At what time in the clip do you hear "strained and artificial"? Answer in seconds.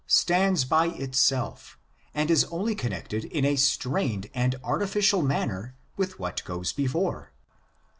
3.55-5.21